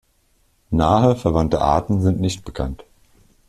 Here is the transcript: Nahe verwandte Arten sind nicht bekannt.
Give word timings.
Nahe 0.71 1.15
verwandte 1.15 1.61
Arten 1.61 2.01
sind 2.01 2.19
nicht 2.19 2.43
bekannt. 2.43 2.85